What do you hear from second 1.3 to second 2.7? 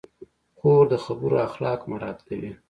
اخلاق مراعت کوي.